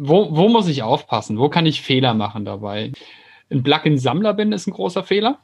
[0.00, 1.38] wo, wo muss ich aufpassen?
[1.38, 2.92] Wo kann ich Fehler machen dabei?
[3.50, 5.40] Ein Plugin-Sammler bin ist ein großer Fehler.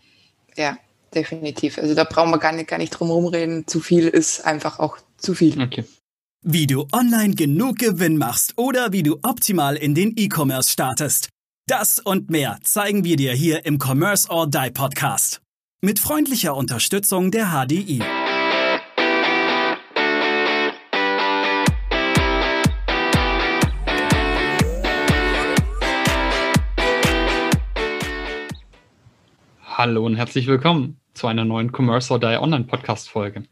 [0.56, 0.78] Ja,
[1.14, 1.78] definitiv.
[1.78, 3.66] Also da brauchen wir gar nicht, gar nicht drum herum reden.
[3.66, 5.60] Zu viel ist einfach auch zu viel.
[5.60, 5.84] Okay.
[6.42, 11.28] Wie du online genug Gewinn machst oder wie du optimal in den E-Commerce startest.
[11.68, 15.42] Das und mehr zeigen wir dir hier im Commerce or Die Podcast.
[15.82, 18.00] Mit freundlicher Unterstützung der HDI.
[29.78, 33.42] Hallo und herzlich willkommen zu einer neuen Commerce or Die Online Podcast Folge.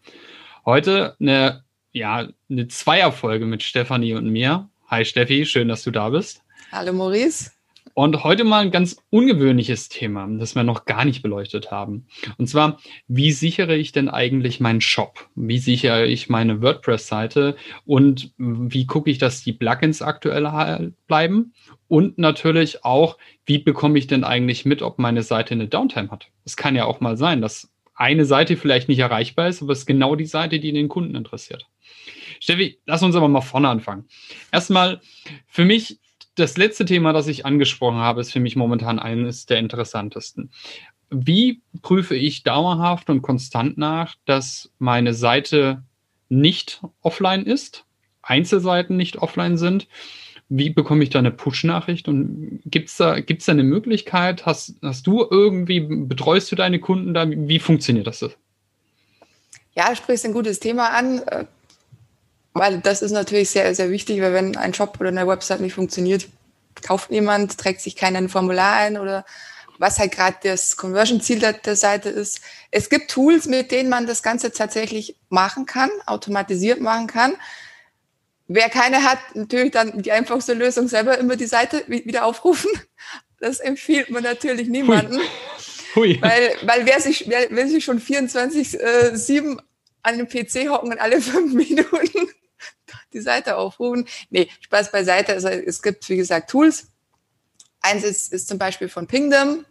[0.64, 4.70] Heute eine, ja, eine Zweierfolge mit Stefanie und mir.
[4.86, 6.40] Hi Steffi, schön, dass du da bist.
[6.72, 7.50] Hallo Maurice.
[7.94, 12.08] Und heute mal ein ganz ungewöhnliches Thema, das wir noch gar nicht beleuchtet haben.
[12.38, 15.28] Und zwar, wie sichere ich denn eigentlich meinen Shop?
[15.36, 17.56] Wie sichere ich meine WordPress-Seite?
[17.84, 21.54] Und wie gucke ich, dass die Plugins aktuell bleiben?
[21.86, 23.16] Und natürlich auch,
[23.46, 26.26] wie bekomme ich denn eigentlich mit, ob meine Seite eine Downtime hat?
[26.44, 29.80] Es kann ja auch mal sein, dass eine Seite vielleicht nicht erreichbar ist, aber es
[29.80, 31.68] ist genau die Seite, die den Kunden interessiert.
[32.40, 34.06] Steffi, lass uns aber mal vorne anfangen.
[34.50, 35.00] Erstmal,
[35.46, 36.00] für mich
[36.34, 40.50] das letzte Thema, das ich angesprochen habe, ist für mich momentan eines der interessantesten.
[41.10, 45.82] Wie prüfe ich dauerhaft und konstant nach, dass meine Seite
[46.28, 47.84] nicht offline ist,
[48.22, 49.86] Einzelseiten nicht offline sind?
[50.48, 52.08] Wie bekomme ich da eine Push-Nachricht?
[52.08, 54.44] Und gibt es da, gibt's da eine Möglichkeit?
[54.44, 57.26] Hast, hast du irgendwie, betreust du deine Kunden da?
[57.28, 58.20] Wie funktioniert das?
[59.74, 61.22] Ja, du sprichst ein gutes Thema an.
[62.54, 65.74] Weil das ist natürlich sehr, sehr wichtig, weil wenn ein Shop oder eine Website nicht
[65.74, 66.28] funktioniert,
[66.82, 69.24] kauft niemand, trägt sich keiner ein Formular ein oder
[69.78, 72.40] was halt gerade das Conversion-Ziel der, der, Seite ist.
[72.70, 77.34] Es gibt Tools, mit denen man das Ganze tatsächlich machen kann, automatisiert machen kann.
[78.46, 82.70] Wer keine hat, natürlich dann die einfachste Lösung, selber immer die Seite wieder aufrufen.
[83.40, 85.18] Das empfiehlt man natürlich niemandem.
[85.18, 86.14] Hui.
[86.14, 86.22] Hui.
[86.22, 89.56] Weil, weil wer sich, wer, wer sich schon 24-7 äh,
[90.02, 92.28] an dem PC hocken und alle fünf Minuten
[93.14, 94.06] die Seite aufrufen.
[94.30, 95.32] Nee, Spaß beiseite.
[95.32, 96.88] Also es gibt, wie gesagt, Tools.
[97.80, 99.64] Eins ist, ist zum Beispiel von Pingdom.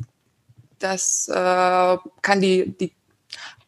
[0.79, 2.93] Das äh, kann die, die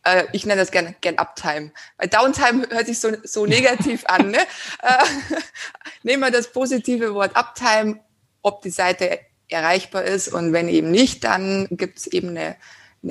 [0.05, 1.71] äh, ich nenne das gerne gern Uptime.
[1.97, 4.31] Weil Downtime hört sich so, so negativ an.
[4.31, 4.39] Ne?
[4.81, 5.03] Äh,
[6.03, 7.99] nehmen wir das positive Wort Uptime,
[8.41, 12.55] ob die Seite erreichbar ist und wenn eben nicht, dann gibt es eben eine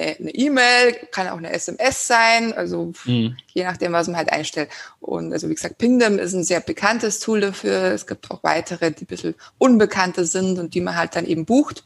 [0.00, 3.36] eine E-Mail, e kann auch eine SMS sein, also mhm.
[3.52, 4.70] je nachdem, was man halt einstellt.
[5.00, 7.92] Und also wie gesagt, Pingdom ist ein sehr bekanntes Tool dafür.
[7.92, 11.44] Es gibt auch weitere, die ein bisschen unbekannter sind und die man halt dann eben
[11.44, 11.84] bucht,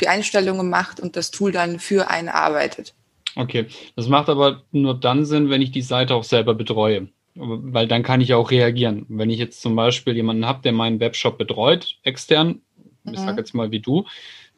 [0.00, 2.94] die Einstellungen macht und das Tool dann für einen arbeitet.
[3.36, 3.66] Okay,
[3.96, 7.08] das macht aber nur dann Sinn, wenn ich die Seite auch selber betreue.
[7.34, 9.06] Weil dann kann ich auch reagieren.
[9.08, 12.60] Wenn ich jetzt zum Beispiel jemanden habe, der meinen Webshop betreut, extern,
[13.04, 13.24] ich mhm.
[13.24, 14.06] sage jetzt mal wie du,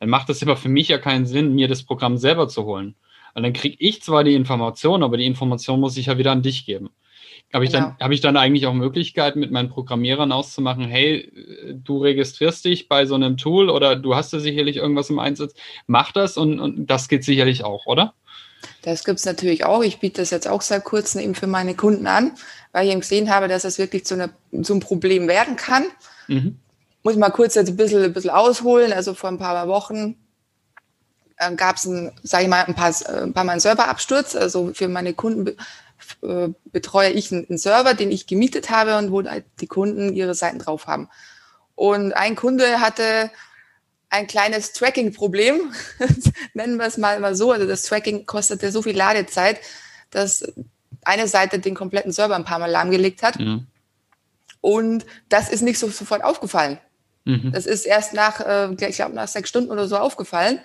[0.00, 2.94] dann macht es aber für mich ja keinen Sinn, mir das Programm selber zu holen.
[3.34, 6.42] Und dann kriege ich zwar die Information, aber die Information muss ich ja wieder an
[6.42, 6.90] dich geben.
[7.52, 7.86] Habe ich, genau.
[7.86, 11.30] dann, hab ich dann eigentlich auch Möglichkeiten, mit meinen Programmierern auszumachen, hey,
[11.84, 15.54] du registrierst dich bei so einem Tool oder du hast ja sicherlich irgendwas im Einsatz,
[15.86, 18.14] mach das und, und das geht sicherlich auch, oder?
[18.82, 19.82] Das gibt es natürlich auch.
[19.84, 22.32] Ich biete das jetzt auch seit kurzem eben für meine Kunden an,
[22.72, 24.30] weil ich eben gesehen habe, dass es wirklich zu, einer,
[24.62, 25.84] zu einem Problem werden kann.
[26.26, 26.58] Mhm
[27.06, 28.92] muss mal kurz jetzt ein bisschen, ein bisschen ausholen.
[28.92, 30.16] Also vor ein paar Wochen
[31.36, 34.34] äh, gab es, sage ich mal, ein paar, ein paar Mal einen Serverabsturz.
[34.34, 35.56] Also für meine Kunden
[36.22, 40.14] äh, betreue ich einen, einen, Server, den ich gemietet habe und wo halt die Kunden
[40.14, 41.08] ihre Seiten drauf haben.
[41.76, 43.30] Und ein Kunde hatte
[44.10, 45.72] ein kleines Tracking-Problem,
[46.54, 47.52] nennen wir es mal, mal so.
[47.52, 49.60] Also das Tracking kostete so viel Ladezeit,
[50.10, 50.42] dass
[51.04, 53.38] eine Seite den kompletten Server ein paar Mal lahmgelegt hat.
[53.38, 53.68] Mhm.
[54.60, 56.80] Und das ist nicht so sofort aufgefallen.
[57.26, 57.52] Mhm.
[57.52, 60.60] Das ist erst nach, äh, ich glaube, nach sechs Stunden oder so aufgefallen.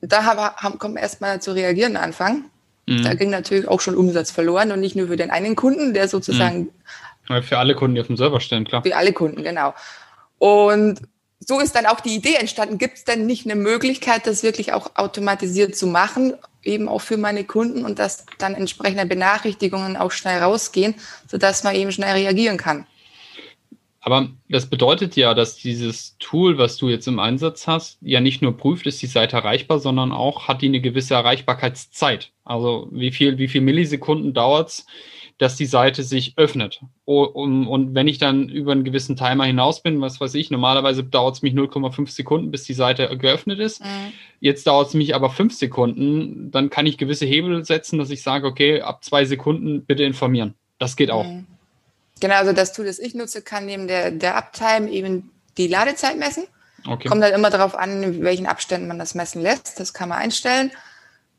[0.00, 2.44] Da haben, haben, kommen erstmal zu reagieren anfangen.
[2.86, 3.02] Mhm.
[3.02, 6.08] Da ging natürlich auch schon Umsatz verloren und nicht nur für den einen Kunden, der
[6.08, 6.70] sozusagen.
[7.28, 7.42] Mhm.
[7.42, 8.82] Für alle Kunden, die auf dem Server stehen, klar.
[8.82, 9.74] Für alle Kunden, genau.
[10.38, 11.00] Und
[11.40, 12.78] so ist dann auch die Idee entstanden.
[12.78, 17.16] Gibt es denn nicht eine Möglichkeit, das wirklich auch automatisiert zu machen, eben auch für
[17.16, 20.94] meine Kunden und dass dann entsprechende Benachrichtigungen auch schnell rausgehen,
[21.26, 22.86] sodass man eben schnell reagieren kann?
[24.00, 28.42] Aber das bedeutet ja, dass dieses Tool, was du jetzt im Einsatz hast, ja nicht
[28.42, 32.30] nur prüft, ist die Seite erreichbar, sondern auch hat die eine gewisse Erreichbarkeitszeit.
[32.44, 34.86] Also wie viel, wie viel Millisekunden dauert es,
[35.38, 36.80] dass die Seite sich öffnet.
[37.04, 41.36] Und wenn ich dann über einen gewissen Timer hinaus bin, was weiß ich, normalerweise dauert
[41.36, 43.80] es mich 0,5 Sekunden, bis die Seite geöffnet ist.
[43.82, 44.12] Mhm.
[44.40, 48.22] Jetzt dauert es mich aber fünf Sekunden, dann kann ich gewisse Hebel setzen, dass ich
[48.22, 50.54] sage, okay, ab zwei Sekunden bitte informieren.
[50.78, 51.24] Das geht auch.
[51.26, 51.46] Mhm.
[52.20, 56.18] Genau, also das Tool, das ich nutze, kann neben der, der Uptime eben die Ladezeit
[56.18, 56.44] messen.
[56.86, 57.08] Okay.
[57.08, 59.78] Kommt dann immer darauf an, in welchen Abständen man das messen lässt.
[59.80, 60.70] Das kann man einstellen.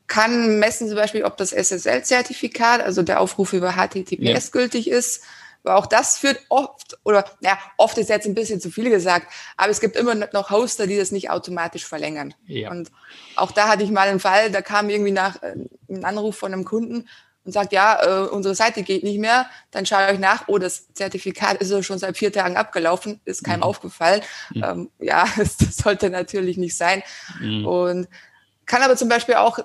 [0.06, 4.50] Kann messen zum Beispiel, ob das SSL-Zertifikat, also der Aufruf über HTTPS ja.
[4.52, 5.22] gültig ist.
[5.62, 9.26] Aber auch das führt oft, oder ja, oft ist jetzt ein bisschen zu viel gesagt,
[9.58, 12.32] aber es gibt immer noch Hoster, die das nicht automatisch verlängern.
[12.46, 12.70] Ja.
[12.70, 12.90] Und
[13.36, 15.56] auch da hatte ich mal einen Fall, da kam irgendwie nach äh,
[15.90, 17.08] ein Anruf von einem Kunden
[17.44, 20.92] und sagt, ja, äh, unsere Seite geht nicht mehr, dann schaue ich nach, oh, das
[20.92, 23.64] Zertifikat ist ja schon seit vier Tagen abgelaufen, ist keinem mhm.
[23.64, 24.22] aufgefallen.
[24.54, 24.64] Mhm.
[24.64, 27.02] Ähm, ja, das, das, sollte natürlich nicht sein.
[27.40, 27.66] Mhm.
[27.66, 28.08] Und
[28.66, 29.58] kann aber zum Beispiel auch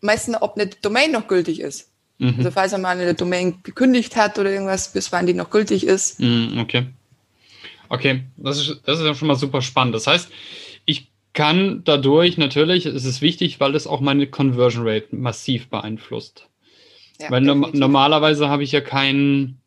[0.00, 1.90] messen, ob eine Domain noch gültig ist.
[2.18, 2.34] Mhm.
[2.38, 5.86] Also falls er mal eine Domain gekündigt hat oder irgendwas, bis wann die noch gültig
[5.86, 6.20] ist.
[6.20, 6.86] Mhm, okay.
[7.88, 9.94] Okay, das ist, das ist ja schon mal super spannend.
[9.94, 10.30] Das heißt,
[10.84, 16.49] ich kann dadurch natürlich, es ist wichtig, weil es auch meine Conversion Rate massiv beeinflusst.
[17.20, 19.60] Ja, weil no normalerweise habe ich ja keinen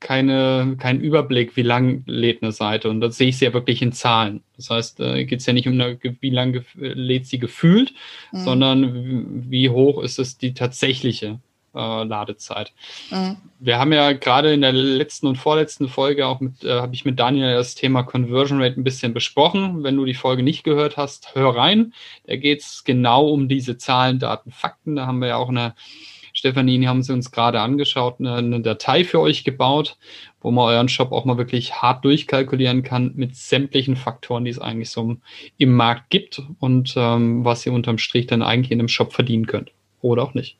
[0.00, 2.90] keine, keinen Überblick, wie lang lädt eine Seite.
[2.90, 4.42] Und das sehe ich ja wirklich in Zahlen.
[4.56, 7.94] Das heißt, äh, geht es ja nicht um, eine, wie lange lädt sie gefühlt,
[8.32, 8.38] mhm.
[8.38, 11.40] sondern wie hoch ist es die tatsächliche
[11.74, 12.72] äh, Ladezeit.
[13.10, 13.36] Mhm.
[13.58, 17.04] Wir haben ja gerade in der letzten und vorletzten Folge auch mit, äh, habe ich
[17.04, 19.82] mit Daniel das Thema Conversion Rate ein bisschen besprochen.
[19.82, 21.94] Wenn du die Folge nicht gehört hast, hör rein.
[22.26, 24.96] Da geht es genau um diese Zahlen, Daten, Fakten.
[24.96, 25.74] Da haben wir ja auch eine,
[26.44, 29.96] Stefanie, haben sie uns gerade angeschaut, eine, eine Datei für euch gebaut,
[30.42, 34.58] wo man euren Shop auch mal wirklich hart durchkalkulieren kann mit sämtlichen Faktoren, die es
[34.58, 35.16] eigentlich so
[35.56, 39.46] im Markt gibt und ähm, was ihr unterm Strich dann eigentlich in einem Shop verdienen
[39.46, 39.72] könnt.
[40.02, 40.58] Oder auch nicht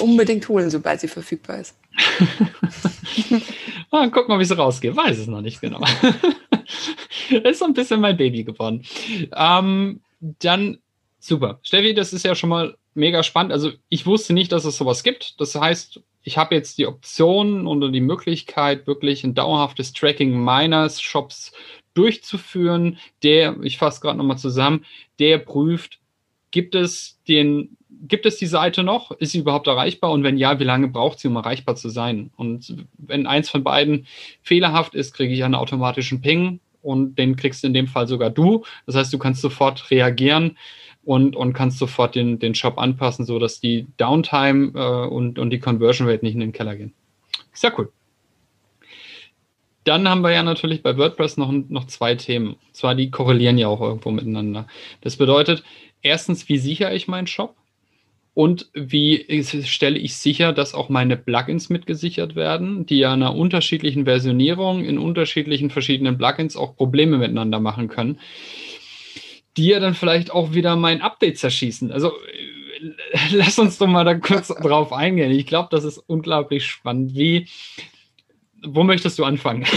[0.00, 1.76] unbedingt holen, sobald sie verfügbar ist.
[3.90, 4.96] ah, guck mal, wie sie rausgeht.
[4.96, 5.80] Weiß es noch nicht genau.
[7.44, 8.82] ist so ein bisschen mein Baby geworden.
[9.36, 10.78] Ähm, dann,
[11.18, 11.60] super.
[11.62, 13.52] Steffi, das ist ja schon mal mega spannend.
[13.52, 15.40] Also ich wusste nicht, dass es sowas gibt.
[15.40, 21.00] Das heißt, ich habe jetzt die Option oder die Möglichkeit, wirklich ein dauerhaftes Tracking meines
[21.00, 21.52] Shops
[21.94, 24.84] durchzuführen, der, ich fasse gerade nochmal zusammen,
[25.18, 25.98] der prüft,
[26.50, 29.10] gibt es den gibt es die Seite noch?
[29.12, 30.12] Ist sie überhaupt erreichbar?
[30.12, 32.30] Und wenn ja, wie lange braucht sie, um erreichbar zu sein?
[32.36, 34.06] Und wenn eins von beiden
[34.42, 38.64] fehlerhaft ist, kriege ich einen automatischen Ping und den kriegst in dem Fall sogar du.
[38.86, 40.56] Das heißt, du kannst sofort reagieren
[41.04, 45.58] und, und kannst sofort den, den Shop anpassen, sodass die Downtime äh, und, und die
[45.58, 46.92] Conversion Rate nicht in den Keller gehen.
[47.52, 47.90] Sehr cool.
[49.84, 52.48] Dann haben wir ja natürlich bei WordPress noch, noch zwei Themen.
[52.48, 54.66] Und zwar, die korrelieren ja auch irgendwo miteinander.
[55.00, 55.64] Das bedeutet,
[56.02, 57.56] erstens, wie sichere ich meinen Shop?
[58.32, 64.04] Und wie stelle ich sicher, dass auch meine Plugins mitgesichert werden, die ja einer unterschiedlichen
[64.04, 68.20] Versionierung in unterschiedlichen verschiedenen Plugins auch Probleme miteinander machen können,
[69.56, 71.92] die ja dann vielleicht auch wieder mein Update zerschießen.
[71.92, 72.12] Also
[73.30, 75.30] lass uns doch mal da kurz drauf eingehen.
[75.32, 77.14] Ich glaube, das ist unglaublich spannend.
[77.14, 77.48] Wie,
[78.62, 79.66] wo möchtest du anfangen?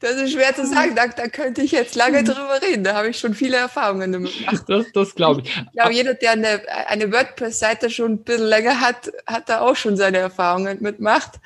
[0.00, 0.94] Das ist schwer zu sagen.
[0.94, 2.84] Da, da könnte ich jetzt lange drüber reden.
[2.84, 4.64] Da habe ich schon viele Erfahrungen damit gemacht.
[4.68, 5.48] Das, das glaube ich.
[5.48, 9.74] Ich glaube, jeder, der eine, eine WordPress-Seite schon ein bisschen länger hat, hat da auch
[9.74, 11.40] schon seine Erfahrungen mitgemacht.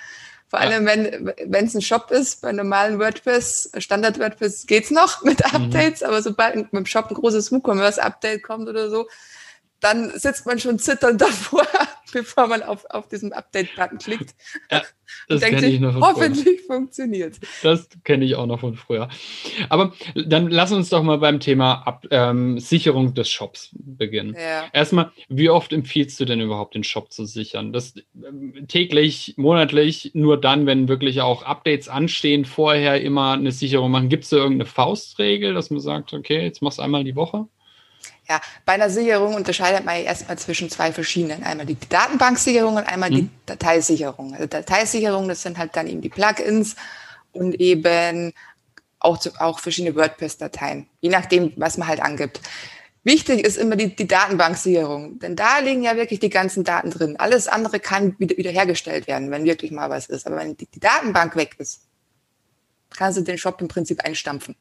[0.52, 5.38] Vor allem, wenn wenn es ein Shop ist, bei normalen WordPress, Standard-WordPress geht's noch mit
[5.38, 5.64] mhm.
[5.64, 6.08] Updates, mhm.
[6.08, 9.08] aber sobald mit dem Shop ein großes WooCommerce-Update kommt oder so,
[9.82, 11.66] dann sitzt man schon zitternd davor,
[12.12, 14.34] bevor man auf, auf diesen Update-Button klickt.
[14.70, 14.82] Ja,
[15.28, 16.76] das kenne ich noch von Hoffentlich früher.
[16.76, 17.38] funktioniert.
[17.62, 19.08] Das kenne ich auch noch von früher.
[19.68, 24.34] Aber dann lass uns doch mal beim Thema Ab ähm, Sicherung des Shops beginnen.
[24.34, 24.66] Ja.
[24.72, 27.72] Erstmal, wie oft empfiehlst du denn überhaupt den Shop zu sichern?
[27.72, 33.90] Das ähm, täglich, monatlich, nur dann, wenn wirklich auch Updates anstehen, vorher immer eine Sicherung
[33.90, 34.08] machen.
[34.08, 37.48] Gibt es da irgendeine Faustregel, dass man sagt, okay, jetzt machst du einmal die Woche?
[38.32, 41.42] Ja, bei einer Sicherung unterscheidet man erstmal zwischen zwei verschiedenen.
[41.42, 43.14] Einmal die Datenbanksicherung und einmal mhm.
[43.14, 44.32] die Dateisicherung.
[44.32, 46.74] Also Dateisicherung, das sind halt dann eben die Plugins
[47.32, 48.32] und eben
[49.00, 52.40] auch, auch verschiedene WordPress-Dateien, je nachdem, was man halt angibt.
[53.04, 57.16] Wichtig ist immer die, die Datenbanksicherung, denn da liegen ja wirklich die ganzen Daten drin.
[57.18, 60.26] Alles andere kann wieder, wiederhergestellt werden, wenn wirklich mal was ist.
[60.26, 61.82] Aber wenn die, die Datenbank weg ist,
[62.96, 64.56] kannst du den Shop im Prinzip einstampfen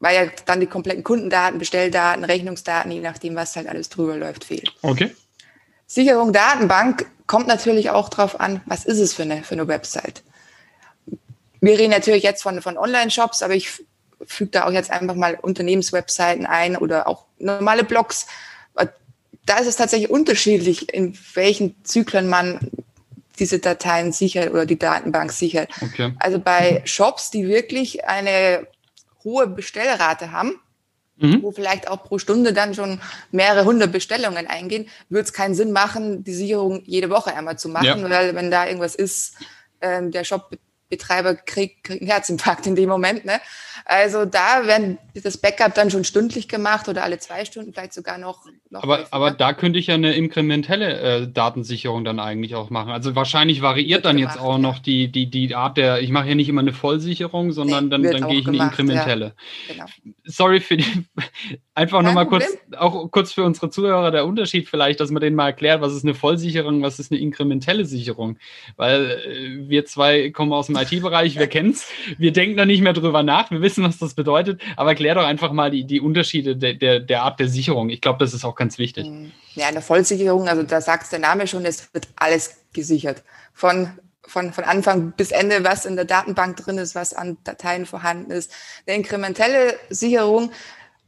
[0.00, 4.44] weil ja dann die kompletten Kundendaten, Bestelldaten, Rechnungsdaten, je nachdem, was halt alles drüber läuft,
[4.44, 4.74] fehlt.
[4.82, 5.14] Okay.
[5.86, 10.22] Sicherung Datenbank kommt natürlich auch drauf an, was ist es für eine, für eine Website.
[11.60, 13.70] Wir reden natürlich jetzt von, von Online-Shops, aber ich
[14.26, 18.26] füge da auch jetzt einfach mal Unternehmenswebseiten ein oder auch normale Blogs.
[19.46, 22.58] Da ist es tatsächlich unterschiedlich, in welchen Zyklen man
[23.38, 25.70] diese Dateien sichert oder die Datenbank sichert.
[25.80, 26.12] Okay.
[26.18, 28.66] Also bei Shops, die wirklich eine
[29.26, 30.58] hohe Bestellrate haben,
[31.16, 31.42] mhm.
[31.42, 33.00] wo vielleicht auch pro Stunde dann schon
[33.32, 37.68] mehrere hundert Bestellungen eingehen, würde es keinen Sinn machen, die Sicherung jede Woche einmal zu
[37.68, 38.10] machen, ja.
[38.10, 39.34] weil wenn da irgendwas ist,
[39.80, 40.56] ähm, der Shop
[40.88, 43.24] Betreiber kriegt, kriegt einen Herzinfarkt in dem Moment.
[43.24, 43.40] Ne?
[43.84, 48.18] Also da werden das Backup dann schon stündlich gemacht oder alle zwei Stunden, vielleicht sogar
[48.18, 48.44] noch.
[48.70, 52.90] noch aber, aber da könnte ich ja eine inkrementelle äh, Datensicherung dann eigentlich auch machen.
[52.90, 54.58] Also wahrscheinlich variiert dann gemacht, jetzt auch ja.
[54.58, 57.90] noch die, die, die Art der, ich mache ja nicht immer eine Vollsicherung, sondern nee,
[57.90, 59.34] dann, dann gehe ich in eine inkrementelle.
[59.68, 59.74] Ja.
[59.74, 59.86] Genau.
[60.24, 61.04] Sorry für die,
[61.74, 65.46] einfach nochmal kurz, auch kurz für unsere Zuhörer der Unterschied vielleicht, dass man denen mal
[65.46, 68.38] erklärt, was ist eine Vollsicherung, was ist eine inkrementelle Sicherung.
[68.76, 71.86] Weil äh, wir zwei kommen aus dem IT-Bereich, wir kennen es,
[72.18, 75.24] wir denken da nicht mehr drüber nach, wir wissen, was das bedeutet, aber erklär doch
[75.24, 77.90] einfach mal die, die Unterschiede der, der, der Art der Sicherung.
[77.90, 79.06] Ich glaube, das ist auch ganz wichtig.
[79.06, 79.32] Mhm.
[79.54, 83.22] Ja, eine Vollsicherung, also da sagt der Name schon, es wird alles gesichert.
[83.52, 83.90] Von
[84.28, 88.32] von, von Anfang bis Ende, was in der Datenbank drin ist, was an Dateien vorhanden
[88.32, 88.50] ist.
[88.84, 90.50] Eine inkrementelle Sicherung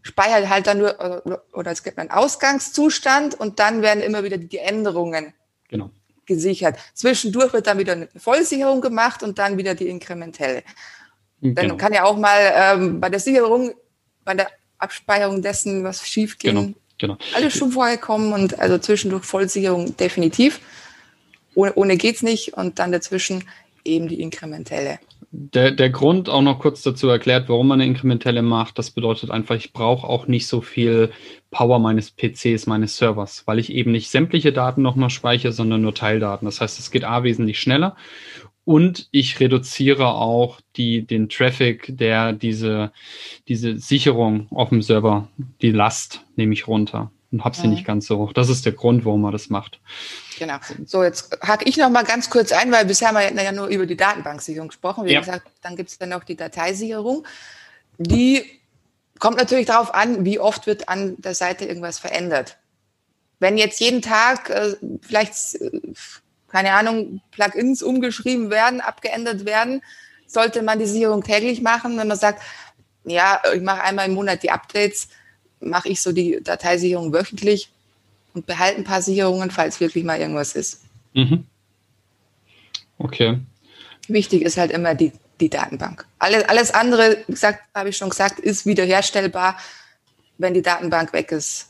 [0.02, 0.94] speichert halt dann nur,
[1.24, 5.34] oder, oder es gibt einen Ausgangszustand und dann werden immer wieder die Änderungen
[5.68, 5.90] genau
[6.28, 6.78] gesichert.
[6.94, 10.62] Zwischendurch wird dann wieder eine Vollsicherung gemacht und dann wieder die inkrementelle.
[11.40, 11.76] Dann genau.
[11.76, 13.72] kann ja auch mal ähm, bei der Sicherung,
[14.24, 16.54] bei der Abspeicherung dessen was schief gehen.
[16.54, 16.74] Genau.
[16.98, 17.16] Genau.
[17.34, 20.60] Alles schon vorher kommen und also zwischendurch Vollsicherung definitiv.
[21.54, 23.44] Ohne, ohne geht's nicht und dann dazwischen
[23.84, 24.98] eben die inkrementelle.
[25.30, 29.30] Der, der Grund auch noch kurz dazu erklärt, warum man eine inkrementelle macht, das bedeutet
[29.30, 31.10] einfach, ich brauche auch nicht so viel
[31.50, 35.94] Power meines PCs, meines Servers, weil ich eben nicht sämtliche Daten nochmal speichere, sondern nur
[35.94, 36.46] Teildaten.
[36.46, 37.94] Das heißt, es geht A wesentlich schneller
[38.68, 42.92] und ich reduziere auch die, den Traffic, der diese,
[43.48, 45.28] diese Sicherung auf dem Server,
[45.62, 47.74] die Last nehme ich runter und habe sie mhm.
[47.74, 48.34] nicht ganz so hoch.
[48.34, 49.80] Das ist der Grund, warum man das macht.
[50.38, 50.58] Genau.
[50.86, 53.66] So, jetzt hake ich noch mal ganz kurz ein, weil bisher haben wir ja nur
[53.66, 55.04] über die Datenbanksicherung gesprochen.
[55.04, 55.20] Wie ja.
[55.20, 57.26] gesagt, dann gibt es dann noch die Dateisicherung.
[57.98, 58.44] Die
[59.18, 62.56] kommt natürlich darauf an, wie oft wird an der Seite irgendwas verändert.
[63.40, 65.80] Wenn jetzt jeden Tag äh, vielleicht, äh,
[66.48, 69.82] keine Ahnung, Plugins umgeschrieben werden, abgeändert werden,
[70.26, 71.96] sollte man die Sicherung täglich machen.
[71.98, 72.42] Wenn man sagt,
[73.04, 75.08] ja, ich mache einmal im Monat die Updates,
[75.60, 77.72] mache ich so die Dateisicherung wöchentlich
[78.34, 80.82] und behalte ein paar Sicherungen, falls wirklich mal irgendwas ist.
[81.14, 81.44] Mhm.
[82.98, 83.38] Okay.
[84.08, 86.06] Wichtig ist halt immer die, die Datenbank.
[86.18, 89.56] Alles, alles andere, wie gesagt, habe ich schon gesagt, ist wiederherstellbar,
[90.38, 91.68] wenn die Datenbank weg ist.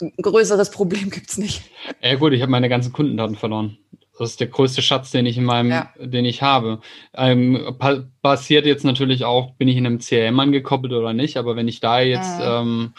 [0.00, 1.62] Ein größeres Problem gibt es nicht.
[2.02, 3.78] Ja gut, ich habe meine ganzen Kundendaten verloren.
[4.18, 5.94] Das ist der größte Schatz, den ich in meinem, ja.
[5.98, 6.80] den ich habe.
[7.14, 7.74] Ähm,
[8.20, 11.80] passiert jetzt natürlich auch, bin ich in einem CRM angekoppelt oder nicht, aber wenn ich
[11.80, 12.44] da jetzt mhm.
[12.44, 12.94] ähm,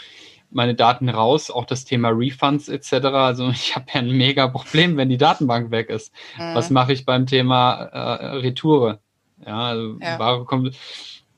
[0.52, 2.94] meine Daten raus, auch das Thema Refunds etc.
[3.06, 6.14] Also ich habe ja ein mega Problem, wenn die Datenbank weg ist.
[6.38, 6.56] Mhm.
[6.56, 9.00] Was mache ich beim Thema äh, Retoure?
[9.46, 10.20] Ja, also ja.
[10.20, 10.76] Ware kommt.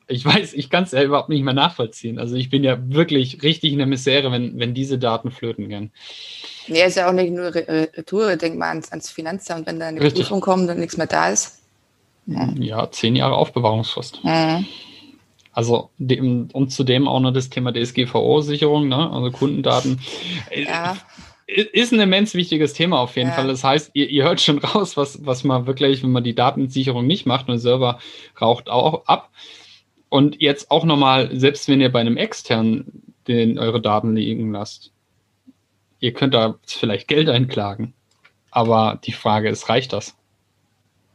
[0.08, 2.20] Ich weiß, ich kann es ja überhaupt nicht mehr nachvollziehen.
[2.20, 5.92] Also ich bin ja wirklich richtig in der Misere, wenn, wenn diese Daten flöten gehen.
[6.68, 9.88] Nee, ist ja auch nicht nur Re Retour, denk mal ans, ans Finanzamt, wenn da
[9.88, 10.24] eine Richtig.
[10.24, 11.62] Prüfung kommt und nichts mehr da ist.
[12.26, 14.24] Ja, ja zehn Jahre Aufbewahrungsfrist.
[14.24, 14.66] Mhm.
[15.54, 19.12] Also dem, und zudem auch noch das Thema DSGVO-Sicherung, ne?
[19.12, 20.02] also Kundendaten.
[20.52, 20.98] Ja.
[21.46, 23.36] Ist ein immens wichtiges Thema auf jeden ja.
[23.36, 23.48] Fall.
[23.48, 27.06] Das heißt, ihr, ihr hört schon raus, was, was man wirklich, wenn man die Datensicherung
[27.06, 28.00] nicht macht und der Server
[28.42, 29.30] raucht auch ab.
[30.10, 34.92] Und jetzt auch nochmal, selbst wenn ihr bei einem externen den eure Daten liegen lasst,
[36.00, 37.94] ihr könnt da vielleicht Geld einklagen.
[38.52, 40.16] Aber die Frage ist, reicht das?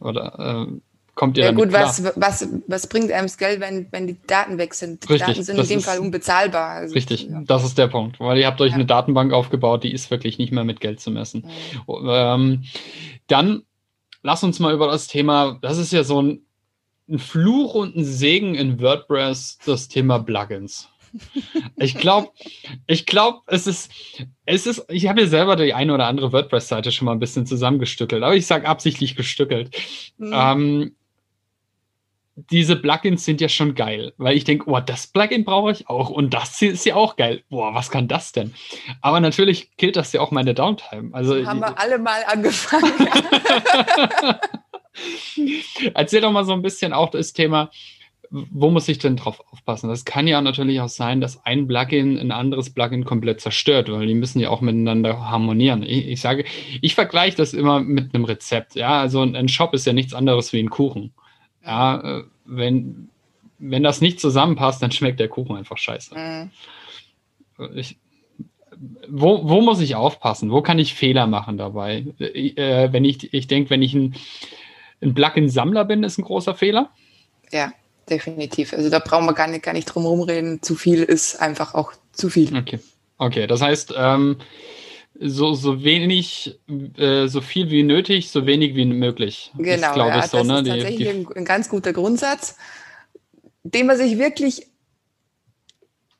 [0.01, 0.81] Oder äh,
[1.19, 1.89] kommt ihr ja, damit gut, klar?
[1.89, 5.03] Was, was, was bringt einem das Geld, wenn, wenn die Daten weg sind?
[5.03, 6.71] Die richtig, Daten sind in dem Fall unbezahlbar.
[6.71, 7.43] Also, richtig, ja.
[7.45, 8.21] das ist der Punkt.
[8.21, 8.77] Weil ihr habt euch ja.
[8.77, 11.45] eine Datenbank aufgebaut, die ist wirklich nicht mehr mit Geld zu messen.
[11.89, 12.09] Mhm.
[12.09, 12.65] Ähm,
[13.27, 13.63] dann
[14.23, 16.43] lass uns mal über das Thema, das ist ja so ein,
[17.09, 20.89] ein Fluch und ein Segen in WordPress, das Thema Plugins.
[21.81, 22.31] Ich glaube,
[22.89, 23.91] ich glaube, es ist,
[24.45, 27.47] es ist, ich habe ja selber die eine oder andere WordPress-Seite schon mal ein bisschen
[27.47, 29.77] zusammengestückelt, aber ich sage absichtlich gestückelt.
[30.19, 30.33] Mhm.
[30.35, 30.97] Ähm,
[32.51, 36.11] diese Plugins sind ja schon geil, weil ich denke, oh, das Plugin brauche ich auch
[36.11, 37.43] und das ist ja auch geil.
[37.49, 38.55] Boah, was kann das denn?
[39.01, 41.11] Aber natürlich killt das ja auch meine Downtime.
[41.13, 42.93] Also haben wir alle mal angefangen.
[45.95, 47.71] Erzähl doch mal so ein bisschen auch das Thema,
[48.31, 49.89] wo muss ich denn drauf aufpassen?
[49.89, 54.07] Das kann ja natürlich auch sein, dass ein Plugin ein anderes Plugin komplett zerstört, weil
[54.07, 55.83] die müssen ja auch miteinander harmonieren.
[55.83, 56.45] Ich, ich sage,
[56.83, 58.75] ich vergleiche das immer mit einem Rezept.
[58.75, 61.15] Ja, also ein Shop ist ja nichts anderes wie ein Kuchen.
[61.65, 63.09] Ja, äh, wenn,
[63.59, 66.15] wenn das nicht zusammenpasst, dann schmeckt der Kuchen einfach scheiße.
[66.17, 66.51] Mhm.
[67.75, 67.97] Ich,
[69.09, 70.53] wo, wo muss ich aufpassen?
[70.53, 72.07] Wo kann ich Fehler machen dabei?
[72.19, 74.15] Äh, wenn ich, ich denke, wenn ich ein,
[75.03, 76.91] ein Plugin-Sammler bin, ist ein großer Fehler.
[77.51, 77.73] Ja.
[78.09, 78.73] definitiv.
[78.73, 80.63] Also da brauchen wir gar nicht, gar nicht drum rumreden.
[80.63, 82.57] Zu viel ist einfach auch zu viel.
[82.57, 82.79] Okay.
[83.19, 84.37] Okay, das heißt, ähm,
[85.21, 86.61] so, so wenig,
[86.97, 89.53] äh, so viel wie nötig, so wenig wie möglich.
[89.57, 90.59] Genau, ist, ja, ich, so, das ne?
[90.61, 92.57] ist tatsächlich die, die ein, ein ganz guter Grundsatz,
[93.65, 94.69] den man sich wirklich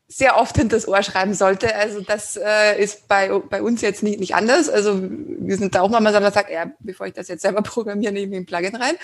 [0.09, 1.75] sehr oft hinter das Ohr schreiben sollte.
[1.77, 4.69] Also das äh, ist bei, bei uns jetzt nicht, nicht anders.
[4.69, 8.13] Also wir sind da auch mal, man sagt, ja, bevor ich das jetzt selber programmiere,
[8.13, 8.95] nehme ich ein Plugin rein.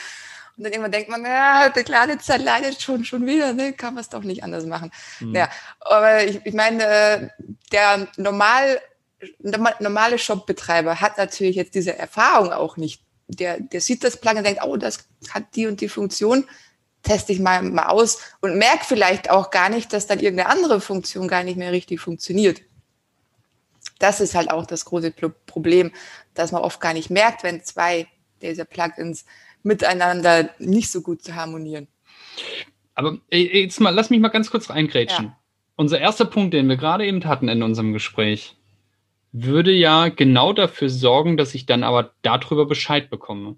[0.56, 3.72] Und dann irgendwann denkt man, ja, die Ladezeit leidet schon, schon wieder, ne?
[3.72, 4.90] kann man es doch nicht anders machen.
[5.20, 5.34] Mhm.
[5.34, 5.48] Ja,
[5.80, 7.28] aber ich, ich meine, äh,
[7.72, 8.80] der normal,
[9.40, 13.02] normale Shopbetreiber hat natürlich jetzt diese Erfahrung auch nicht.
[13.28, 16.47] Der, der sieht das Plugin und denkt, oh, das hat die und die Funktion,
[17.02, 20.81] teste ich mal, mal aus und merkt vielleicht auch gar nicht, dass dann irgendeine andere
[20.81, 22.62] Funktion gar nicht mehr richtig funktioniert.
[23.99, 25.12] Das ist halt auch das große
[25.47, 25.93] Problem,
[26.35, 28.09] dass man oft gar nicht merkt, wenn zwei
[28.43, 29.25] dieser Plugins
[29.62, 31.88] miteinander nicht so gut zu harmonieren.
[32.95, 35.26] Aber jetzt mal, lass mich mal ganz kurz reingrätschen.
[35.26, 35.38] Ja.
[35.76, 38.57] Unser erster Punkt, den wir gerade eben hatten in unserem Gespräch,
[39.35, 43.57] würde ja genau dafür sorgen, dass ich dann aber darüber Bescheid bekomme.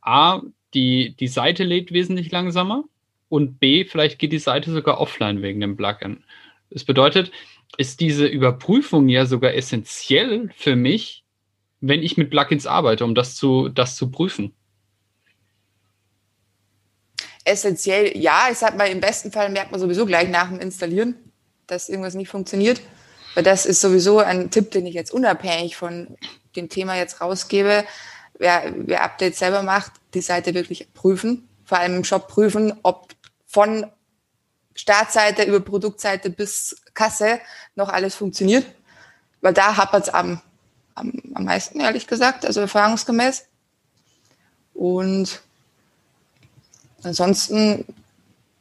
[0.00, 0.40] A,
[0.74, 2.84] die, die Seite lädt wesentlich langsamer
[3.28, 6.24] und B, vielleicht geht die Seite sogar offline wegen dem Plugin.
[6.70, 7.30] Das bedeutet,
[7.76, 11.24] ist diese Überprüfung ja sogar essentiell für mich,
[11.80, 14.54] wenn ich mit Plugins arbeite, um das zu, das zu prüfen
[17.48, 21.16] essentiell, ja, ich sag mal, im besten Fall merkt man sowieso gleich nach dem Installieren,
[21.66, 22.80] dass irgendwas nicht funktioniert.
[23.34, 26.16] Weil das ist sowieso ein Tipp, den ich jetzt unabhängig von
[26.56, 27.84] dem Thema jetzt rausgebe.
[28.38, 33.12] Wer, wer Updates selber macht, die Seite wirklich prüfen, vor allem im Shop prüfen, ob
[33.46, 33.86] von
[34.74, 37.40] Startseite über Produktseite bis Kasse
[37.74, 38.64] noch alles funktioniert.
[39.40, 40.40] Weil da hapert es am,
[40.94, 43.46] am, am meisten, ehrlich gesagt, also erfahrungsgemäß.
[44.74, 45.42] Und
[47.02, 47.84] Ansonsten,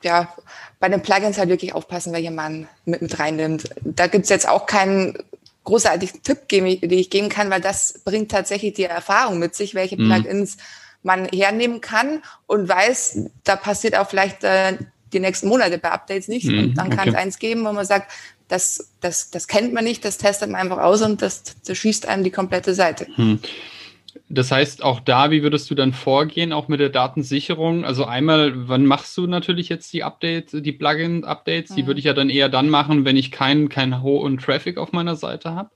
[0.03, 0.33] ja,
[0.79, 3.69] bei den Plugins halt wirklich aufpassen, welche man mit, mit reinnimmt.
[3.83, 5.17] Da gibt's jetzt auch keinen
[5.63, 9.97] großartigen Tipp, den ich geben kann, weil das bringt tatsächlich die Erfahrung mit sich, welche
[9.97, 10.09] mhm.
[10.09, 10.57] Plugins
[11.03, 14.77] man hernehmen kann und weiß, da passiert auch vielleicht äh,
[15.13, 16.45] die nächsten Monate bei Updates nicht.
[16.45, 18.11] Mhm, und dann kann es eins geben, wo man sagt,
[18.47, 22.07] das, das, das kennt man nicht, das testet man einfach aus und das, das schießt
[22.07, 23.07] einem die komplette Seite.
[23.17, 23.39] Mhm.
[24.29, 27.85] Das heißt, auch da, wie würdest du dann vorgehen, auch mit der Datensicherung?
[27.85, 31.75] Also einmal, wann machst du natürlich jetzt die Updates, die Plugin-Updates?
[31.75, 31.87] Die mhm.
[31.87, 35.15] würde ich ja dann eher dann machen, wenn ich keinen keinen hohen Traffic auf meiner
[35.15, 35.69] Seite habe.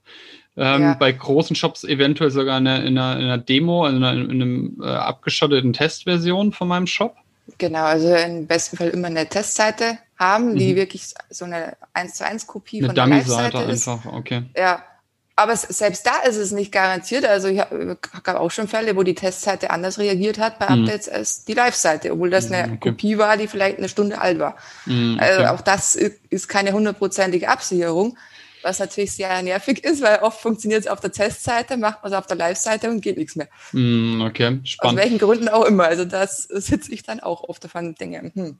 [0.56, 0.94] Ähm, ja.
[0.94, 4.30] Bei großen Shops eventuell sogar in einer, in einer, in einer Demo, in, einer, in
[4.30, 7.16] einem äh, abgeschotteten Testversion von meinem Shop.
[7.58, 10.76] Genau, also im besten Fall immer eine Testseite haben, die mhm.
[10.76, 13.88] wirklich so eine 1 zu 1 Kopie eine von der Live-Seite ist.
[13.88, 14.42] Einfach, okay.
[14.56, 14.84] Ja,
[15.34, 17.24] aber selbst da ist es nicht garantiert.
[17.24, 20.82] Also ich habe gab auch schon Fälle, wo die Testseite anders reagiert hat bei mhm.
[20.82, 21.14] Updates mhm.
[21.14, 22.90] als die Live-Seite, obwohl das eine mhm, okay.
[22.90, 24.56] Kopie war, die vielleicht eine Stunde alt war.
[24.86, 25.46] Mhm, also okay.
[25.46, 28.18] Also auch das ist keine hundertprozentige Absicherung,
[28.62, 32.18] was natürlich sehr nervig ist, weil oft funktioniert es auf der Testseite, macht man es
[32.18, 33.48] auf der Live-Seite und geht nichts mehr.
[33.72, 34.98] Mhm, okay, spannend.
[34.98, 35.84] Aus welchen Gründen auch immer.
[35.84, 38.58] Also das sitze ich dann auch oft davon und denke, hm,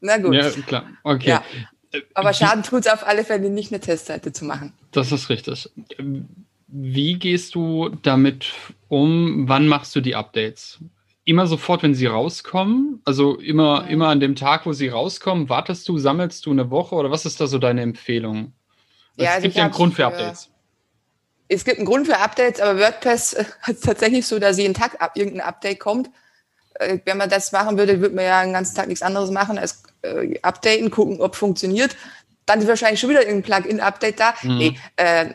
[0.00, 0.34] na gut.
[0.34, 0.86] Ja, klar.
[1.04, 1.28] Okay.
[1.28, 1.42] Ja.
[2.14, 4.72] Aber Schaden tut es auf alle Fälle nicht, eine Testseite zu machen.
[4.92, 5.70] Das ist richtig.
[6.66, 8.52] Wie gehst du damit
[8.88, 9.48] um?
[9.48, 10.78] Wann machst du die Updates?
[11.24, 13.00] Immer sofort, wenn sie rauskommen?
[13.04, 13.88] Also immer, ja.
[13.88, 17.26] immer an dem Tag, wo sie rauskommen, wartest du, sammelst du eine Woche oder was
[17.26, 18.52] ist da so deine Empfehlung?
[19.16, 20.50] Ja, es also gibt ja einen Grund für Updates.
[21.48, 24.98] Es gibt einen Grund für Updates, aber WordPress hat es tatsächlich so, dass jeden Tag
[25.14, 26.10] irgendein Update kommt.
[26.74, 29.58] Äh, wenn man das machen würde, würde man ja den ganzen Tag nichts anderes machen
[29.58, 31.96] als äh, updaten, gucken, ob funktioniert.
[32.46, 34.34] Dann ist wahrscheinlich schon wieder irgendein Plugin-Update da.
[34.42, 34.58] Mhm.
[34.58, 35.26] Nee, äh,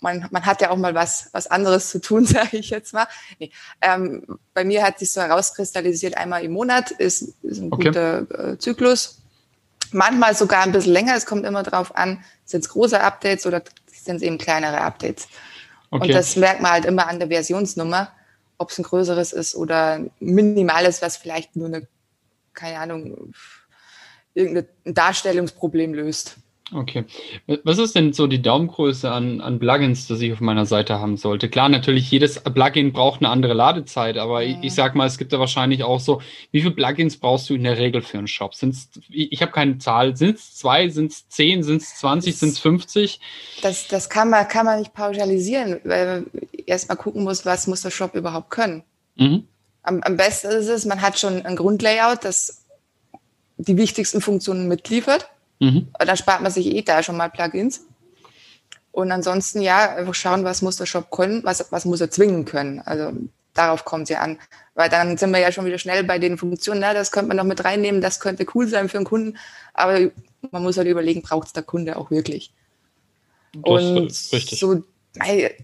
[0.00, 3.06] man, man hat ja auch mal was, was anderes zu tun, sage ich jetzt mal.
[3.38, 7.88] Nee, ähm, bei mir hat sich so herauskristallisiert, einmal im Monat ist, ist ein okay.
[7.88, 9.18] guter äh, Zyklus.
[9.92, 13.62] Manchmal sogar ein bisschen länger, es kommt immer drauf an, sind es große Updates oder
[13.92, 15.26] sind es eben kleinere Updates.
[15.90, 16.04] Okay.
[16.04, 18.12] Und das merkt man halt immer an der Versionsnummer
[18.60, 21.88] ob es ein größeres ist oder minimales, was vielleicht nur eine,
[22.52, 23.32] keine Ahnung,
[24.34, 26.36] irgendein Darstellungsproblem löst.
[26.72, 27.04] Okay.
[27.64, 31.16] Was ist denn so die Daumengröße an, an Plugins, das ich auf meiner Seite haben
[31.16, 31.48] sollte?
[31.48, 34.50] Klar, natürlich, jedes Plugin braucht eine andere Ladezeit, aber ja.
[34.50, 37.54] ich, ich sag mal, es gibt da wahrscheinlich auch so, wie viele Plugins brauchst du
[37.54, 38.54] in der Regel für einen Shop?
[38.54, 42.50] Sind's, ich habe keine Zahl, sind es zwei, sind es zehn, sind es 20, sind
[42.50, 43.20] es 50?
[43.62, 46.30] Das, das kann, man, kann man nicht pauschalisieren, weil man
[46.66, 48.84] erstmal gucken muss, was muss der Shop überhaupt können.
[49.16, 49.48] Mhm.
[49.82, 52.59] Am, am besten ist es, man hat schon ein Grundlayout, das
[53.62, 55.28] die wichtigsten Funktionen mitliefert
[55.60, 55.88] Mhm.
[55.98, 57.86] Da spart man sich eh da schon mal Plugins.
[58.92, 62.44] Und ansonsten, ja, einfach schauen, was muss der Shop können, was, was muss er zwingen
[62.44, 62.80] können.
[62.80, 63.12] Also
[63.54, 64.38] darauf kommt es ja an.
[64.74, 67.36] Weil dann sind wir ja schon wieder schnell bei den Funktionen, na, das könnte man
[67.36, 69.38] noch mit reinnehmen, das könnte cool sein für einen Kunden,
[69.74, 70.10] aber
[70.50, 72.52] man muss halt überlegen, braucht es der Kunde auch wirklich?
[73.52, 74.82] Das und so,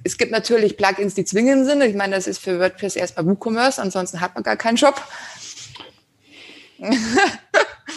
[0.04, 1.80] es gibt natürlich Plugins, die zwingend sind.
[1.82, 5.00] Ich meine, das ist für WordPress erstmal WooCommerce, ansonsten hat man gar keinen Shop.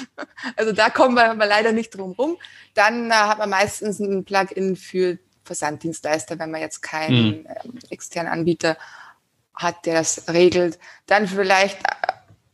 [0.55, 2.37] also da kommen wir aber leider nicht drum rum.
[2.73, 8.31] Dann äh, hat man meistens ein Plugin für Versanddienstleister, wenn man jetzt keinen ähm, externen
[8.31, 8.77] Anbieter
[9.55, 10.79] hat, der das regelt.
[11.05, 11.79] Dann vielleicht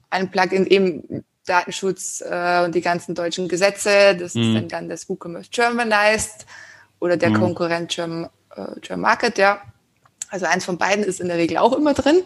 [0.09, 4.15] ein Plugin eben Datenschutz äh, und die ganzen deutschen Gesetze.
[4.15, 4.41] Das mhm.
[4.41, 6.45] ist dann, dann das WooCommerce Germanized
[6.99, 7.39] oder der mhm.
[7.39, 9.61] Konkurrent German, äh, German Market, ja.
[10.29, 12.23] Also eins von beiden ist in der Regel auch immer drin.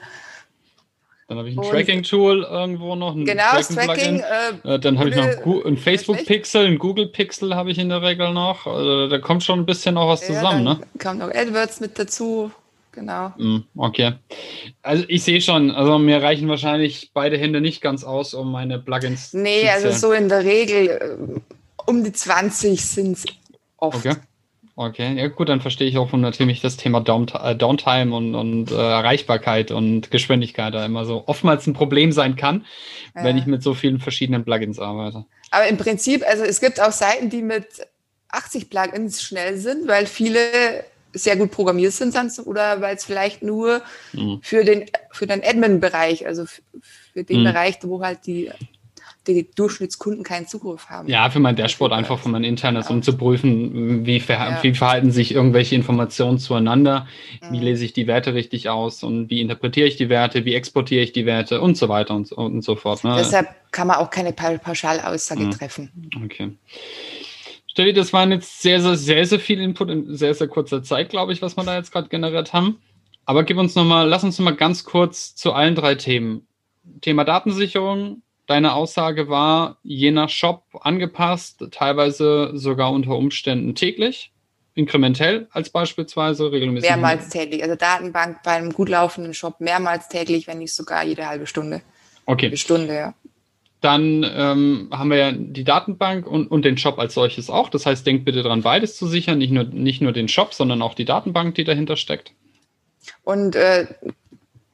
[1.30, 3.16] Dann habe ich ein Tracking-Tool irgendwo noch.
[3.16, 4.24] Ein genau, Tracking, Tracking
[4.66, 8.34] äh, äh, Dann habe ich noch ein Facebook-Pixel, ein Google-Pixel habe ich in der Regel
[8.34, 8.66] noch.
[8.66, 10.80] Also da kommt schon ein bisschen auch was ja, zusammen, ne?
[10.98, 12.52] Kommt noch AdWords mit dazu.
[12.94, 13.32] Genau.
[13.38, 14.14] Mm, okay.
[14.82, 18.80] Also ich sehe schon, also mir reichen wahrscheinlich beide Hände nicht ganz aus, um meine
[18.80, 21.40] Plugins nee, zu Nee, also so in der Regel äh,
[21.86, 23.26] um die 20 sind es
[23.78, 24.04] oft.
[24.04, 24.16] Okay.
[24.82, 28.76] Okay, ja gut, dann verstehe ich auch natürlich das Thema äh, Downtime und, und äh,
[28.76, 32.66] Erreichbarkeit und Geschwindigkeit da immer so oftmals ein Problem sein kann,
[33.14, 33.26] ja.
[33.26, 35.26] wenn ich mit so vielen verschiedenen Plugins arbeite.
[35.52, 37.66] Aber im Prinzip, also es gibt auch Seiten, die mit
[38.30, 42.16] 80 Plugins schnell sind, weil viele sehr gut programmiert sind
[42.46, 43.82] oder weil es vielleicht nur
[44.14, 44.40] mhm.
[44.42, 47.44] für den für den Admin-Bereich, also für den mhm.
[47.44, 48.50] Bereich, wo halt die
[49.28, 51.08] die Durchschnittskunden keinen Zugriff haben.
[51.08, 52.96] Ja, für mein Dashboard einfach für mein internes, ja.
[52.96, 54.64] um zu prüfen, wie, ver ja.
[54.64, 57.08] wie verhalten sich irgendwelche Informationen zueinander,
[57.42, 57.54] mhm.
[57.54, 61.04] wie lese ich die Werte richtig aus und wie interpretiere ich die Werte, wie exportiere
[61.04, 63.04] ich die Werte und so weiter und so, und so fort.
[63.04, 63.16] Ne?
[63.18, 65.52] Deshalb kann man auch keine Pauschalaussage mhm.
[65.52, 66.12] treffen.
[66.24, 66.52] Okay.
[67.68, 71.10] Steffi, das waren jetzt sehr, sehr, sehr, sehr viel Input in sehr, sehr kurzer Zeit,
[71.10, 72.82] glaube ich, was wir da jetzt gerade generiert haben.
[73.26, 76.48] Aber gib uns noch mal, lass uns noch mal ganz kurz zu allen drei Themen.
[77.02, 84.32] Thema Datensicherung, Deine Aussage war, je nach Shop angepasst, teilweise sogar unter Umständen täglich,
[84.74, 86.90] inkrementell als beispielsweise regelmäßig.
[86.90, 87.62] Mehrmals täglich.
[87.62, 91.84] Also Datenbank bei einem gut laufenden Shop mehrmals täglich, wenn nicht sogar jede halbe Stunde.
[92.26, 92.48] Okay.
[92.48, 93.14] Eine Stunde, ja.
[93.82, 97.70] Dann ähm, haben wir ja die Datenbank und, und den Shop als solches auch.
[97.70, 100.82] Das heißt, denkt bitte dran, beides zu sichern, nicht nur, nicht nur den Shop, sondern
[100.82, 102.32] auch die Datenbank, die dahinter steckt.
[103.24, 103.86] Und äh,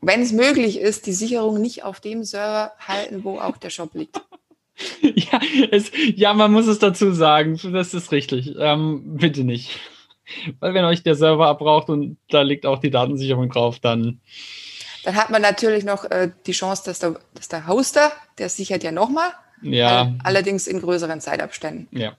[0.06, 3.96] wenn es möglich ist, die Sicherung nicht auf dem Server halten, wo auch der Shop
[3.96, 4.22] liegt.
[5.02, 5.39] ja,
[5.72, 8.56] es, ja, man muss es dazu sagen, das ist richtig.
[8.60, 9.80] Ähm, bitte nicht.
[10.60, 14.20] Weil wenn euch der Server abbraucht und da liegt auch die Datensicherung drauf, dann.
[15.04, 18.84] Dann hat man natürlich noch äh, die Chance, dass der, dass der Hoster, der sichert
[18.84, 19.30] ja nochmal.
[19.62, 20.13] Ja.
[20.24, 21.88] allerdings in größeren Zeitabständen.
[21.89, 22.18] Ja.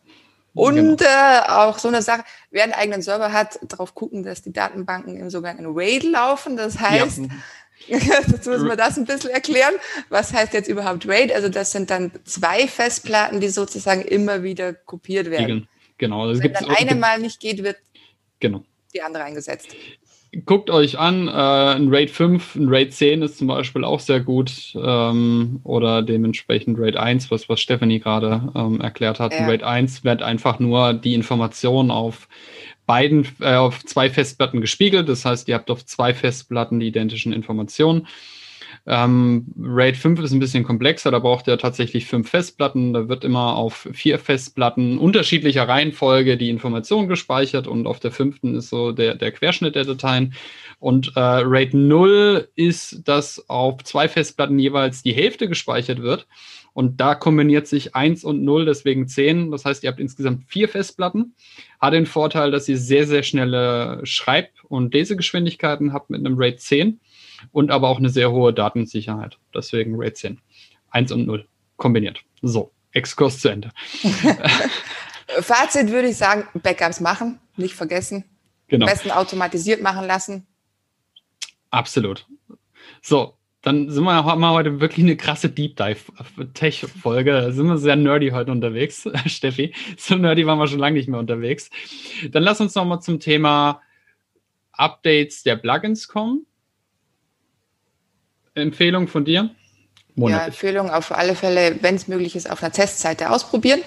[0.55, 1.11] Und genau.
[1.11, 5.19] äh, auch so eine Sache, wer einen eigenen Server hat, darauf gucken, dass die Datenbanken
[5.19, 6.57] im sogenannten RAID laufen.
[6.57, 7.29] Das heißt, ja.
[7.87, 9.75] Jetzt müssen wir das ein bisschen erklären.
[10.09, 11.33] Was heißt jetzt überhaupt RAID?
[11.33, 15.69] Also das sind dann zwei Festplatten, die sozusagen immer wieder kopiert werden.
[15.99, 16.29] Genau.
[16.29, 17.77] Das Wenn dann eine mal nicht geht, wird
[18.41, 18.65] genau.
[18.93, 19.69] die andere eingesetzt.
[20.45, 24.21] Guckt euch an, äh, ein RAID 5, ein RAID 10 ist zum Beispiel auch sehr
[24.21, 29.33] gut ähm, oder dementsprechend RAID 1, was, was Stephanie gerade ähm, erklärt hat.
[29.33, 29.39] Ja.
[29.39, 32.29] Ein RAID 1 wird einfach nur die Information auf
[32.87, 35.09] beiden, äh, auf zwei Festplatten gespiegelt.
[35.09, 38.07] Das heißt, ihr habt auf zwei Festplatten die identischen Informationen.
[38.89, 42.93] Ähm, RAID 5 ist ein bisschen komplexer, da braucht ihr tatsächlich fünf Festplatten.
[42.93, 48.55] Da wird immer auf vier Festplatten unterschiedlicher Reihenfolge die Information gespeichert und auf der fünften
[48.55, 50.35] ist so der, der Querschnitt der Dateien.
[50.79, 56.27] Und äh, RAID 0 ist, dass auf zwei Festplatten jeweils die Hälfte gespeichert wird.
[56.77, 59.51] Und da kombiniert sich 1 und 0, deswegen 10.
[59.51, 61.35] Das heißt, ihr habt insgesamt vier Festplatten.
[61.81, 66.61] Hat den Vorteil, dass ihr sehr, sehr schnelle Schreib- und Lesegeschwindigkeiten habt mit einem RAID
[66.61, 67.01] 10
[67.51, 69.39] und aber auch eine sehr hohe Datensicherheit.
[69.55, 70.41] Deswegen RAID 10.
[70.91, 71.47] 1 und 0
[71.79, 72.21] kombiniert.
[72.43, 73.71] So, Exkurs zu Ende.
[75.41, 78.25] Fazit würde ich sagen, Backups machen, nicht vergessen.
[78.69, 78.85] Genau.
[78.85, 80.47] Am besten automatisiert machen lassen.
[81.71, 82.27] Absolut.
[83.01, 83.36] So,
[83.67, 85.99] dann sind wir, haben wir heute wirklich eine krasse Deep Dive
[86.55, 87.33] Tech-Folge.
[87.33, 89.75] Da sind wir sehr nerdy heute unterwegs, Steffi.
[89.99, 91.69] So nerdy waren wir schon lange nicht mehr unterwegs.
[92.31, 93.83] Dann lass uns nochmal zum Thema
[94.71, 96.47] Updates der Plugins kommen.
[98.55, 99.51] Empfehlung von dir?
[100.15, 100.39] Monatlich.
[100.39, 103.81] Ja, Empfehlung auf alle Fälle, wenn es möglich ist, auf einer Testseite ausprobieren.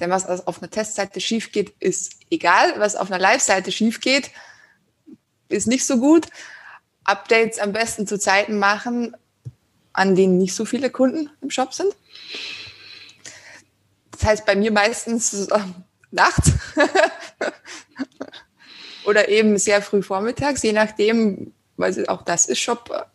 [0.00, 2.72] Denn was auf einer Testseite schief geht, ist egal.
[2.78, 4.30] Was auf einer Live-Seite schief geht,
[5.50, 6.28] ist nicht so gut.
[7.08, 9.16] Updates am besten zu Zeiten machen,
[9.92, 11.94] an denen nicht so viele Kunden im Shop sind.
[14.12, 15.58] Das heißt bei mir meistens äh,
[16.10, 16.52] nachts
[19.04, 23.08] oder eben sehr früh vormittags, je nachdem, weil auch das ist Shop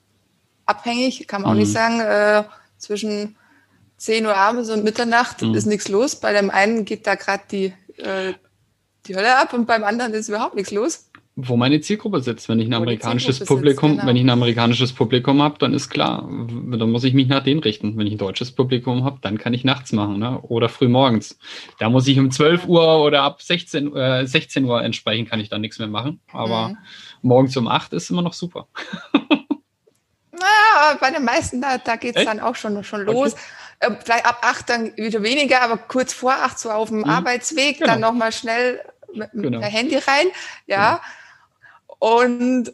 [0.66, 1.74] abhängig, kann man auch nicht mhm.
[1.74, 2.44] sagen, äh,
[2.78, 3.36] zwischen
[3.98, 5.54] 10 Uhr abends und Mitternacht mhm.
[5.54, 6.16] ist nichts los.
[6.16, 8.34] Bei dem einen geht da gerade die, äh,
[9.06, 11.10] die Hölle ab und beim anderen ist überhaupt nichts los.
[11.36, 14.10] Wo meine Zielgruppe sitzt, wenn ich ein amerikanisches Publikum, sitzt, genau.
[14.10, 17.60] wenn ich ein amerikanisches Publikum habe, dann ist klar, dann muss ich mich nach denen
[17.60, 17.98] richten.
[17.98, 20.40] Wenn ich ein deutsches Publikum habe, dann kann ich nachts machen, ne?
[20.42, 21.40] Oder früh morgens.
[21.80, 25.50] Da muss ich um 12 Uhr oder ab 16, äh, 16 Uhr entsprechend kann ich
[25.50, 26.20] dann nichts mehr machen.
[26.32, 26.78] Aber mhm.
[27.24, 28.68] morgens um 8 ist immer noch super.
[30.44, 33.34] Naja, bei den meisten, da, da geht es dann auch schon, schon los.
[33.80, 33.94] Okay.
[33.94, 37.06] Äh, vielleicht ab acht dann wieder weniger, aber kurz vor acht so auf dem mhm.
[37.06, 37.92] Arbeitsweg, genau.
[37.92, 38.82] dann nochmal schnell
[39.14, 39.60] mit, mit genau.
[39.60, 40.28] der Handy rein.
[40.66, 40.96] Ja.
[40.96, 41.04] Genau.
[42.04, 42.74] Und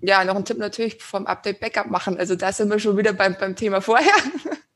[0.00, 2.16] ja, noch ein Tipp natürlich vom Update Backup machen.
[2.16, 4.12] Also da sind wir schon wieder beim, beim Thema vorher.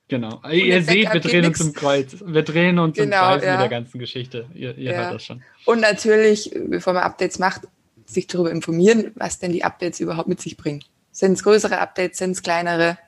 [0.09, 0.41] Genau.
[0.43, 2.17] Und ihr seht, wir drehen uns im Kreuz.
[2.21, 3.53] Wir drehen uns genau, im Kreuz ja.
[3.53, 4.47] mit der ganzen Geschichte.
[4.55, 4.99] Ihr, ihr ja.
[4.99, 5.45] hört das schon.
[5.67, 7.63] Und natürlich, bevor man Updates macht,
[8.05, 10.83] sich darüber informieren, was denn die Updates überhaupt mit sich bringen.
[11.13, 12.99] Sind es größere Updates, sind es kleinere?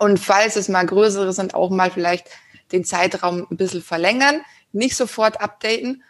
[0.00, 2.26] Und falls es mal größere sind, auch mal vielleicht
[2.72, 4.40] den Zeitraum ein bisschen verlängern,
[4.72, 6.02] nicht sofort updaten.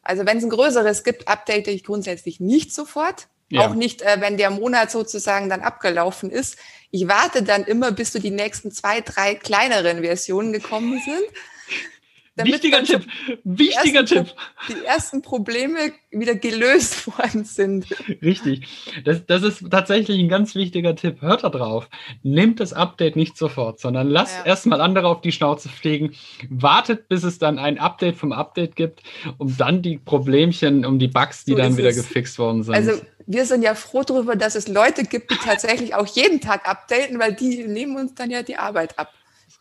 [0.00, 3.28] Also wenn es ein größeres gibt, update ich grundsätzlich nicht sofort.
[3.54, 3.68] Ja.
[3.68, 6.56] Auch nicht, äh, wenn der Monat sozusagen dann abgelaufen ist.
[6.90, 11.22] Ich warte dann immer, bis du die nächsten zwei, drei kleineren Versionen gekommen sind.
[12.36, 13.06] Wichtiger Tipp.
[13.44, 14.34] Wichtiger die Tipp.
[14.68, 17.86] die ersten Probleme wieder gelöst worden sind.
[18.22, 18.66] Richtig.
[19.04, 21.22] Das, das ist tatsächlich ein ganz wichtiger Tipp.
[21.22, 21.88] Hört da drauf.
[22.24, 24.46] Nehmt das Update nicht sofort, sondern lasst ja.
[24.46, 26.14] erstmal andere auf die Schnauze fliegen.
[26.48, 29.04] Wartet, bis es dann ein Update vom Update gibt,
[29.38, 31.96] um dann die Problemchen, um die Bugs, die so dann wieder es.
[31.96, 32.74] gefixt worden sind.
[32.74, 36.68] Also wir sind ja froh darüber, dass es Leute gibt, die tatsächlich auch jeden Tag
[36.68, 39.12] updaten, weil die nehmen uns dann ja die Arbeit ab.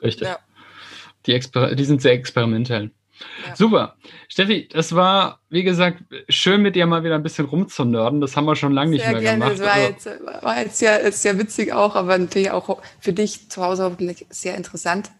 [0.02, 0.28] Richtig.
[0.28, 0.40] Ja.
[1.26, 2.92] Die, Exper die sind sehr experimentell.
[3.48, 3.56] Ja.
[3.56, 3.96] Super.
[4.28, 8.20] Steffi, das war, wie gesagt, schön mit dir mal wieder ein bisschen rumzunörden.
[8.20, 9.40] Das haben wir schon lange nicht mehr gerne.
[9.40, 9.52] gemacht.
[9.54, 13.14] Das war, also, jetzt, war jetzt ja ist sehr witzig auch, aber natürlich auch für
[13.14, 15.12] dich zu Hause hoffentlich sehr interessant.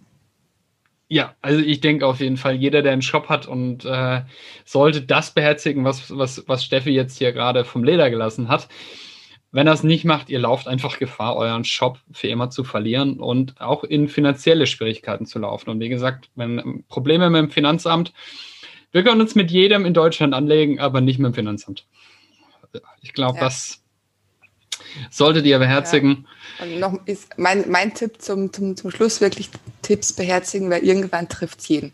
[1.10, 4.22] Ja, also ich denke auf jeden Fall, jeder, der einen Shop hat und äh,
[4.66, 8.68] sollte das beherzigen, was, was, was Steffi jetzt hier gerade vom Leder gelassen hat.
[9.52, 13.20] Wenn er es nicht macht, ihr lauft einfach Gefahr, euren Shop für immer zu verlieren
[13.20, 15.70] und auch in finanzielle Schwierigkeiten zu laufen.
[15.70, 18.14] Und wie gesagt, wenn Probleme mit dem Finanzamt,
[18.92, 21.86] wir können uns mit jedem in Deutschland anlegen, aber nicht mit dem Finanzamt.
[23.02, 23.44] Ich glaube, ja.
[23.44, 23.83] das
[25.10, 26.28] solltet ihr beherzigen.
[26.60, 26.66] Ja.
[26.66, 29.50] Und noch ist mein, mein Tipp zum, zum, zum Schluss wirklich
[29.82, 31.94] Tipps beherzigen, weil irgendwann trifft es jeden.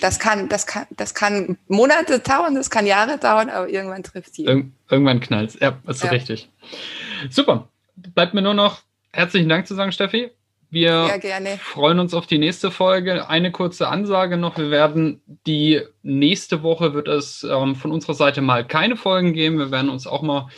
[0.00, 4.34] Das kann, das kann, das kann Monate dauern, das kann Jahre dauern, aber irgendwann trifft
[4.34, 4.44] sie.
[4.44, 5.60] Ir irgendwann knallt es.
[5.60, 6.10] Ja, ist ja.
[6.10, 6.48] richtig.
[7.30, 7.68] Super.
[7.96, 10.30] Bleibt mir nur noch herzlichen Dank zu sagen, Steffi.
[10.74, 11.20] Wir
[11.62, 13.28] freuen uns auf die nächste Folge.
[13.28, 14.58] Eine kurze Ansage noch.
[14.58, 19.58] Wir werden die nächste Woche wird es ähm, von unserer Seite mal keine Folgen geben.
[19.58, 20.48] Wir werden uns auch mal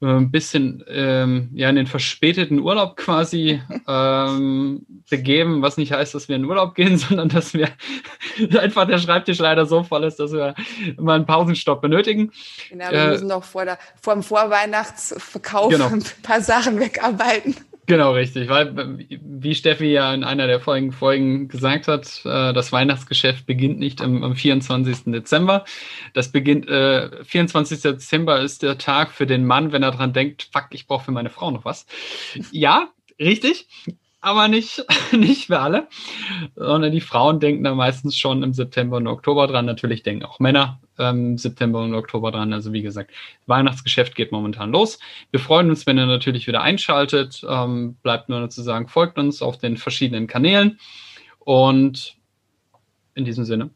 [0.00, 6.28] ein bisschen ähm, ja in den verspäteten Urlaub quasi ähm, begeben, was nicht heißt, dass
[6.28, 7.68] wir in Urlaub gehen, sondern dass wir
[8.60, 10.54] einfach der Schreibtisch leider so voll ist, dass wir
[10.98, 12.30] mal einen Pausenstopp benötigen.
[12.70, 15.88] Genau, wir äh, müssen noch vor, der, vor dem Vorweihnachtsverkauf genau.
[15.88, 17.56] ein paar Sachen wegarbeiten.
[17.86, 18.98] Genau, richtig, weil,
[19.42, 24.00] wie Steffi ja in einer der vorigen Folgen gesagt hat, äh, das Weihnachtsgeschäft beginnt nicht
[24.00, 25.12] am, am 24.
[25.12, 25.64] Dezember.
[26.14, 27.82] Das beginnt, äh, 24.
[27.82, 31.12] Dezember ist der Tag für den Mann, wenn er dran denkt, fuck, ich brauche für
[31.12, 31.86] meine Frau noch was.
[32.50, 33.66] Ja, richtig
[34.28, 35.88] aber nicht, nicht für alle,
[36.54, 39.66] sondern die Frauen denken da meistens schon im September und Oktober dran.
[39.66, 42.52] Natürlich denken auch Männer ähm, September und Oktober dran.
[42.52, 43.10] Also wie gesagt,
[43.46, 44.98] Weihnachtsgeschäft geht momentan los.
[45.30, 47.44] Wir freuen uns, wenn ihr natürlich wieder einschaltet.
[47.48, 50.78] Ähm, bleibt nur zu sagen, folgt uns auf den verschiedenen Kanälen.
[51.40, 52.16] Und
[53.14, 53.70] in diesem Sinne,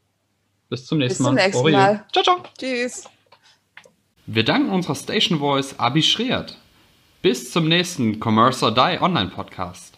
[0.68, 1.34] bis zum nächsten bis Mal.
[1.34, 2.06] Bis zum nächsten Mal.
[2.12, 2.42] Ciao, ciao.
[2.58, 3.04] Tschüss.
[4.26, 6.56] Wir danken unserer Station Voice Abi Schreert.
[7.22, 9.91] Bis zum nächsten Commerce or Die Online Podcast.